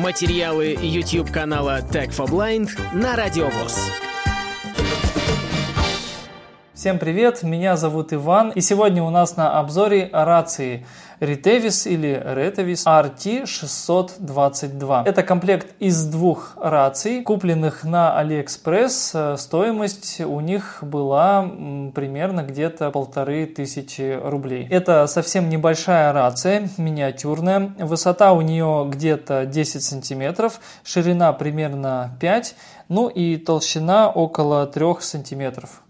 [0.00, 4.09] Материалы YouTube канала Tech for Blind на Радиовоз.
[6.80, 10.86] Всем привет, меня зовут Иван, и сегодня у нас на обзоре рации
[11.20, 15.02] Ritevis или Retavis RT622.
[15.04, 19.36] Это комплект из двух раций, купленных на AliExpress.
[19.36, 21.42] Стоимость у них была
[21.94, 24.66] примерно где-то полторы тысячи рублей.
[24.70, 27.74] Это совсем небольшая рация, миниатюрная.
[27.78, 32.54] Высота у нее где-то 10 сантиметров, ширина примерно 5,
[32.88, 35.82] ну и толщина около 3 сантиметров.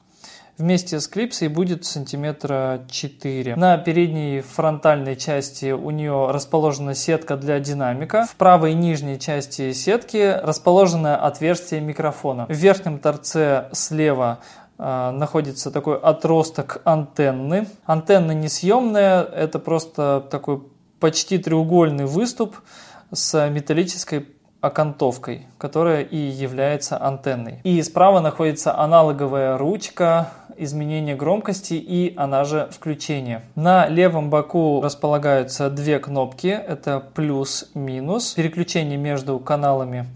[0.60, 3.56] Вместе с клипсой будет сантиметра 4.
[3.56, 8.27] На передней фронтальной части у нее расположена сетка для динамика.
[8.30, 12.45] В правой нижней части сетки расположено отверстие микрофона.
[12.45, 14.41] В верхнем торце слева
[14.77, 17.66] э, находится такой отросток антенны.
[17.86, 20.62] Антенна несъемная, это просто такой
[21.00, 22.56] почти треугольный выступ
[23.11, 24.28] с металлической
[24.61, 27.61] окантовкой, которая и является антенной.
[27.64, 30.28] И справа находится аналоговая ручка
[30.62, 33.42] изменения громкости и она же включение.
[33.55, 40.06] На левом боку располагаются две кнопки, это плюс-минус, переключение между каналами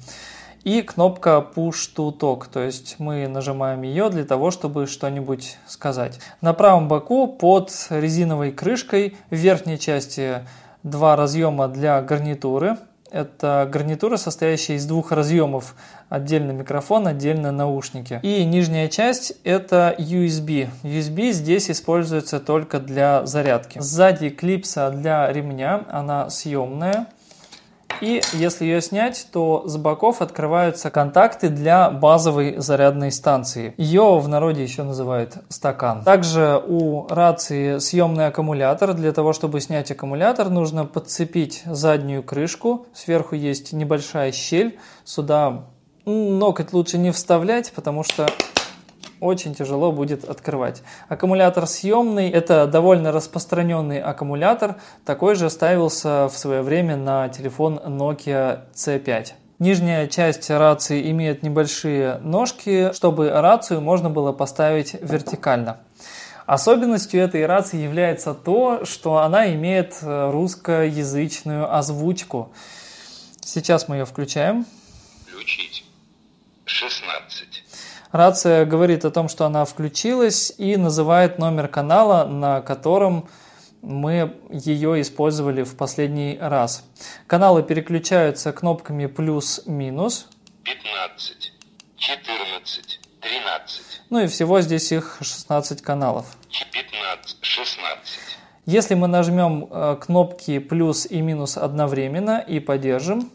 [0.65, 6.19] и кнопка Push to Talk, то есть мы нажимаем ее для того, чтобы что-нибудь сказать.
[6.41, 10.47] На правом боку под резиновой крышкой в верхней части
[10.83, 12.79] два разъема для гарнитуры,
[13.15, 15.77] это гарнитура, состоящая из двух разъемов.
[16.09, 18.19] Отдельно микрофон, отдельно наушники.
[18.23, 20.69] И нижняя часть это USB.
[20.83, 23.79] USB здесь используется только для зарядки.
[23.79, 27.07] Сзади клипса для ремня, она съемная.
[28.01, 33.75] И если ее снять, то с боков открываются контакты для базовой зарядной станции.
[33.77, 36.03] Ее в народе еще называют стакан.
[36.05, 38.95] Также у рации съемный аккумулятор.
[38.95, 42.87] Для того, чтобы снять аккумулятор, нужно подцепить заднюю крышку.
[42.95, 44.79] Сверху есть небольшая щель.
[45.05, 45.65] Сюда
[46.05, 48.27] ноготь лучше не вставлять, потому что
[49.25, 50.83] очень тяжело будет открывать.
[51.09, 58.61] Аккумулятор съемный, это довольно распространенный аккумулятор, такой же ставился в свое время на телефон Nokia
[58.75, 59.33] C5.
[59.59, 65.79] Нижняя часть рации имеет небольшие ножки, чтобы рацию можно было поставить вертикально.
[66.45, 72.53] Особенностью этой рации является то, что она имеет русскоязычную озвучку.
[73.41, 74.67] Сейчас мы ее включаем.
[75.27, 75.85] Включить.
[76.67, 77.64] 16.
[78.15, 83.29] Рация говорит о том, что она включилась и называет номер канала, на котором
[83.83, 86.85] мы ее использовали в последний раз.
[87.27, 90.29] Каналы переключаются кнопками плюс-минус.
[90.63, 91.55] 15,
[91.97, 94.03] 14, 13.
[94.11, 96.37] Ну и всего здесь их 16 каналов.
[96.71, 98.19] 15, 16.
[98.67, 103.33] Если мы нажмем э, кнопки плюс и минус одновременно и подержим,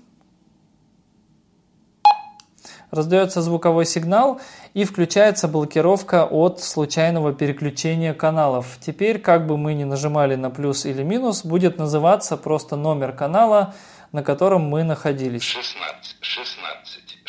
[2.91, 4.39] раздается звуковой сигнал
[4.73, 8.77] и включается блокировка от случайного переключения каналов.
[8.79, 13.73] Теперь, как бы мы ни нажимали на плюс или минус, будет называться просто номер канала,
[14.11, 15.43] на котором мы находились.
[15.43, 17.19] 16, 16,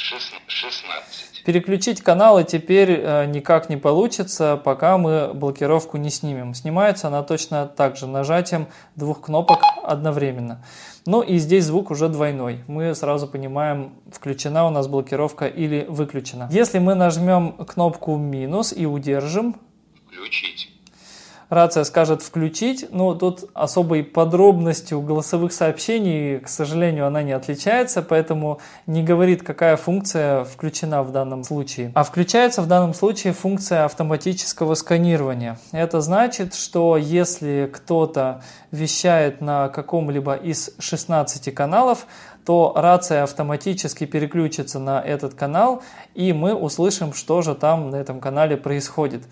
[0.46, 1.29] 16.
[1.44, 6.54] Переключить каналы теперь э, никак не получится, пока мы блокировку не снимем.
[6.54, 10.62] Снимается она точно так же, нажатием двух кнопок одновременно.
[11.06, 12.60] Ну и здесь звук уже двойной.
[12.66, 16.48] Мы сразу понимаем, включена у нас блокировка или выключена.
[16.50, 19.56] Если мы нажмем кнопку минус и удержим,
[20.06, 20.70] Включить
[21.50, 28.60] рация скажет включить, но тут особой подробностью голосовых сообщений, к сожалению, она не отличается, поэтому
[28.86, 31.92] не говорит, какая функция включена в данном случае.
[31.94, 35.58] А включается в данном случае функция автоматического сканирования.
[35.72, 42.06] Это значит, что если кто-то вещает на каком-либо из 16 каналов,
[42.44, 45.82] то рация автоматически переключится на этот канал,
[46.14, 49.22] и мы услышим, что же там на этом канале происходит.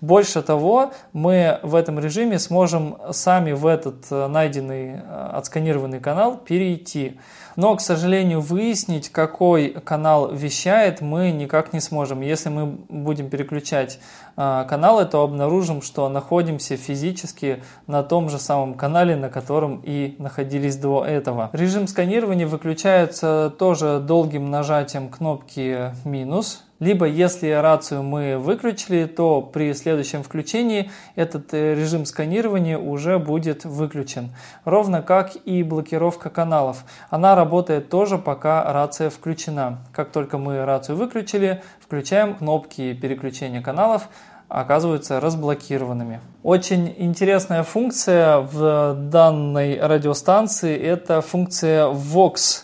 [0.00, 6.36] Больше того, мы в этом режиме сможем сами в этот э, найденный, э, отсканированный канал
[6.36, 7.18] перейти.
[7.56, 12.20] Но, к сожалению, выяснить, какой канал вещает, мы никак не сможем.
[12.20, 13.98] Если мы будем переключать
[14.36, 20.16] э, каналы, то обнаружим, что находимся физически на том же самом канале, на котором и
[20.18, 21.50] находились до этого.
[21.52, 29.72] Режим сканирования выключается тоже долгим нажатием кнопки минус либо если рацию мы выключили, то при
[29.72, 34.34] следующем включении этот э, режим сканирования уже будет выключен.
[34.66, 36.84] Ровно как и блокировка каналов.
[37.08, 39.78] Она работает тоже пока рация включена.
[39.92, 44.08] Как только мы рацию выключили, включаем кнопки переключения каналов,
[44.48, 46.20] оказываются разблокированными.
[46.42, 52.63] Очень интересная функция в данной радиостанции– это функция VOX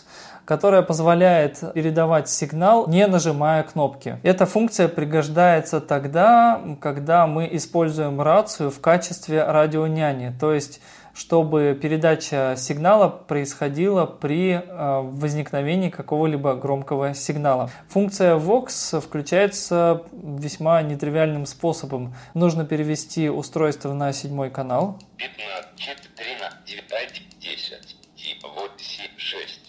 [0.51, 4.19] которая позволяет передавать сигнал, не нажимая кнопки.
[4.21, 10.81] Эта функция пригождается тогда, когда мы используем рацию в качестве радионяни, то есть
[11.13, 17.69] чтобы передача сигнала происходила при э, возникновении какого-либо громкого сигнала.
[17.87, 22.13] Функция Vox включается весьма нетривиальным способом.
[22.33, 24.99] Нужно перевести устройство на седьмой канал.
[25.15, 27.95] 15, 13, 9, 10,
[28.43, 28.69] 8,
[29.17, 29.60] 6, 7.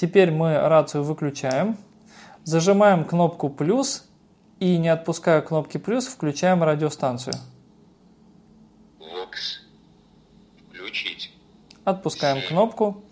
[0.00, 1.76] Теперь мы рацию выключаем,
[2.44, 4.08] зажимаем кнопку плюс
[4.60, 7.34] и не отпуская кнопки плюс, включаем радиостанцию.
[11.82, 13.02] Отпускаем кнопку.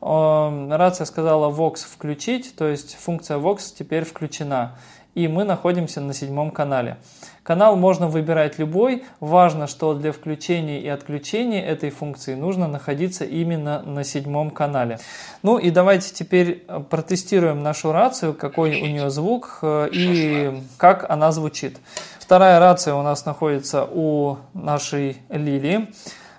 [0.00, 4.76] Рация сказала Vox включить, то есть функция Vox теперь включена.
[5.16, 6.98] И мы находимся на седьмом канале.
[7.42, 9.04] Канал можно выбирать любой.
[9.18, 14.98] Важно, что для включения и отключения этой функции нужно находиться именно на седьмом канале.
[15.42, 21.32] Ну и давайте теперь протестируем нашу рацию, какой у нее звук э, и как она
[21.32, 21.78] звучит.
[22.20, 25.88] Вторая рация у нас находится у нашей Лилии.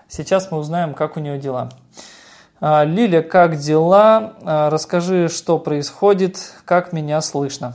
[0.08, 1.70] Сейчас мы узнаем, как у нее дела.
[2.60, 4.36] А, Лиля, как дела?
[4.44, 7.74] А, расскажи, что происходит, как меня слышно.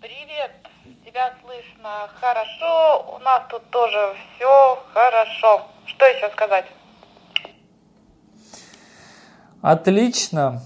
[0.00, 0.52] Привет,
[1.04, 1.75] тебя слышно
[2.20, 5.66] хорошо, у нас тут тоже все хорошо.
[5.86, 6.66] Что еще сказать?
[9.62, 10.62] Отлично,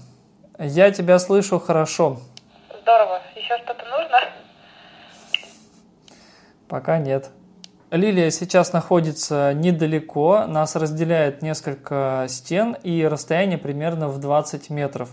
[0.59, 2.17] я тебя слышу хорошо.
[2.81, 4.19] Здорово, еще что-то нужно?
[6.67, 7.29] Пока нет.
[7.91, 15.09] Лилия сейчас находится недалеко, нас разделяет несколько стен и расстояние примерно в 20 метров.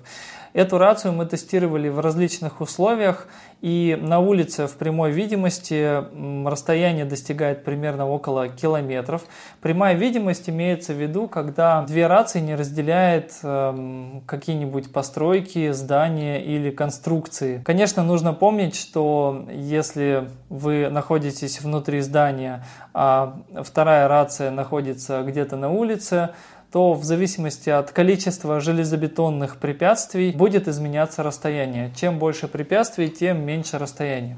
[0.52, 3.28] Эту рацию мы тестировали в различных условиях,
[3.60, 6.02] и на улице в прямой видимости
[6.48, 9.22] расстояние достигает примерно около километров.
[9.60, 16.70] Прямая видимость имеется в виду, когда две рации не разделяет э, какие-нибудь постройки, здания или
[16.70, 17.62] конструкции.
[17.64, 25.70] Конечно, нужно помнить, что если вы находитесь внутри здания, а вторая рация находится где-то на
[25.70, 26.30] улице,
[26.72, 31.92] то в зависимости от количества железобетонных препятствий будет изменяться расстояние.
[31.96, 34.36] Чем больше препятствий, тем меньше расстояние.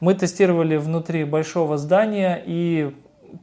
[0.00, 2.94] Мы тестировали внутри большого здания и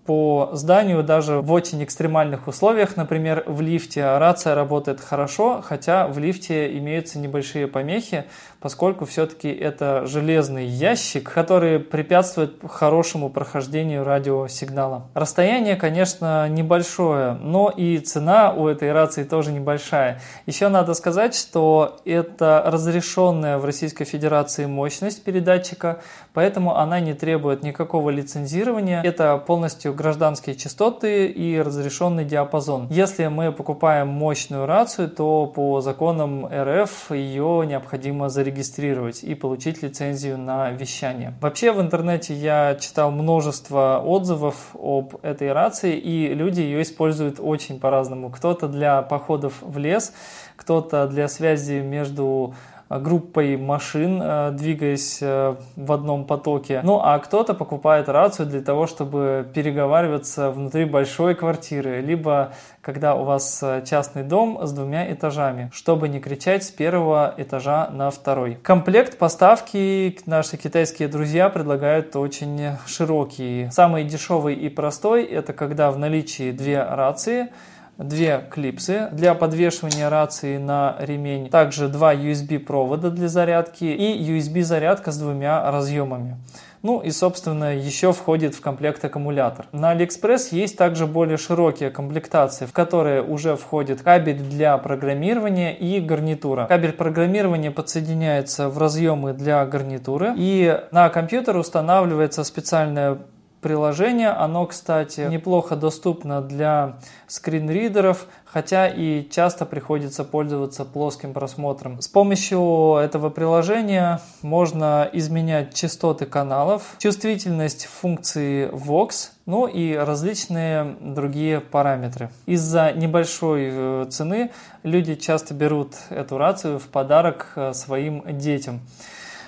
[0.06, 6.18] по зданию даже в очень экстремальных условиях, например, в лифте рация работает хорошо, хотя в
[6.20, 8.26] лифте имеются небольшие помехи,
[8.60, 15.08] поскольку все-таки это железный ящик, который препятствует хорошему прохождению радиосигнала.
[15.14, 20.22] Расстояние, конечно, небольшое, но и цена у этой рации тоже небольшая.
[20.46, 26.02] Еще надо сказать, что это разрешенная в Российской Федерации мощность передатчика,
[26.34, 29.02] поэтому она не требует никакого лицензирования.
[29.04, 32.88] Это полностью гражданские частоты и разрешенный диапазон.
[32.90, 40.38] Если мы покупаем мощную рацию, то по законам РФ ее необходимо зарегистрировать и получить лицензию
[40.38, 41.34] на вещание.
[41.42, 47.80] Вообще в интернете я читал множество отзывов об этой рации, и люди ее используют очень
[47.80, 48.30] по-разному.
[48.30, 50.14] Кто-то для походов в лес,
[50.56, 52.56] кто-то для связи между
[52.90, 56.82] группой машин, э, двигаясь э, в одном потоке.
[56.84, 63.26] Ну а кто-то покупает рацию для того, чтобы переговариваться внутри большой квартиры, либо когда у
[63.26, 68.56] вас э, частный дом с двумя этажами, чтобы не кричать с первого этажа на второй.
[68.56, 73.70] Комплект поставки наши китайские друзья предлагают очень широкий.
[73.72, 77.50] Самый дешевый и простой это когда в наличии две рации,
[77.98, 84.64] две клипсы для подвешивания рации на ремень, также два USB провода для зарядки и USB
[84.64, 86.38] зарядка с двумя разъемами.
[86.84, 89.66] Ну и, собственно, еще входит в комплект аккумулятор.
[89.72, 96.00] На AliExpress есть также более широкие комплектации, в которые уже входит кабель для программирования и
[96.00, 96.66] гарнитура.
[96.68, 103.18] Кабель программирования подсоединяется в разъемы для гарнитуры и на компьютер устанавливается специальная
[103.62, 104.30] приложение.
[104.30, 106.98] Оно, кстати, неплохо доступно для
[107.28, 112.02] скринридеров, хотя и часто приходится пользоваться плоским просмотром.
[112.02, 121.60] С помощью этого приложения можно изменять частоты каналов, чувствительность функции Vox, ну и различные другие
[121.60, 122.30] параметры.
[122.46, 124.52] Из-за небольшой э, цены
[124.84, 128.82] люди часто берут эту рацию в подарок э, своим детям.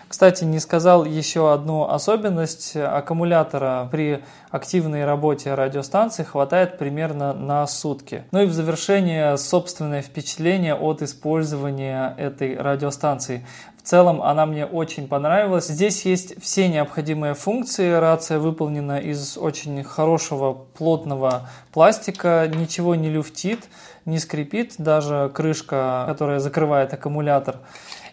[0.10, 3.88] Кстати, не сказал еще одну особенность аккумулятора.
[3.92, 8.24] При активной работе радиостанции хватает примерно на сутки.
[8.32, 13.46] Ну и в завершение собственное впечатление от использования этой радиостанции.
[13.78, 15.68] В целом она мне очень понравилась.
[15.68, 17.92] Здесь есть все необходимые функции.
[17.92, 23.66] Рация выполнена из очень хорошего плотного пластика, ничего не люфтит,
[24.06, 27.58] не скрипит, даже крышка, которая закрывает аккумулятор.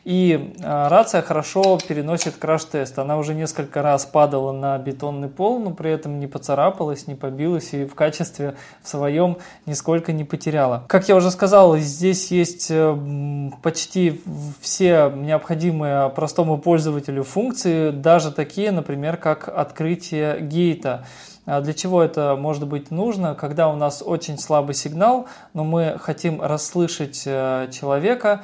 [0.06, 2.96] И а, рация хорошо переносит краш-тест.
[2.96, 7.75] Она уже несколько раз падала на бетонный пол, но при этом не поцарапалась, не побилась
[7.75, 10.84] и в качестве в своем нисколько не потеряла.
[10.86, 14.22] Как я уже сказал, здесь есть э, почти
[14.60, 21.04] все необходимые простому пользователю функции, даже такие, например, как открытие гейта.
[21.46, 23.36] А для чего это может быть нужно?
[23.36, 28.42] Когда у нас очень слабый сигнал, но мы хотим расслышать э, человека,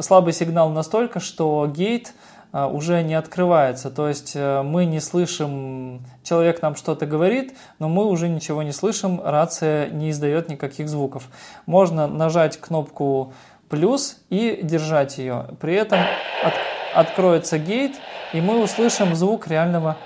[0.00, 2.12] слабый сигнал настолько, что гейт
[2.52, 3.90] а, уже не открывается.
[3.90, 8.72] То есть э, мы не слышим, человек нам что-то говорит, но мы уже ничего не
[8.72, 11.24] слышим, рация не издает никаких звуков.
[11.66, 13.34] Можно нажать кнопку
[13.68, 15.48] плюс и держать ее.
[15.60, 15.98] При этом
[16.42, 16.54] от,
[16.94, 17.96] откроется гейт,
[18.32, 19.96] и мы услышим звук реального.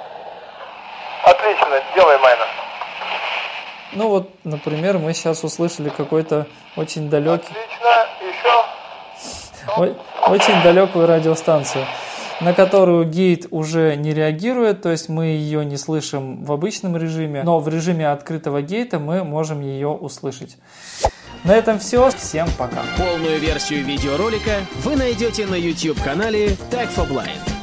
[1.24, 2.44] Отлично, делай майна.
[3.92, 7.48] Ну вот, например, мы сейчас услышали какой-то очень далекий.
[7.50, 8.64] Отлично, еще
[9.76, 11.84] очень далекую радиостанцию
[12.40, 17.42] на которую гейт уже не реагирует, то есть мы ее не слышим в обычном режиме,
[17.42, 20.56] но в режиме открытого гейта мы можем ее услышать.
[21.44, 22.10] На этом все.
[22.10, 22.82] Всем пока.
[22.98, 27.59] Полную версию видеоролика вы найдете на YouTube-канале Tag for Blind.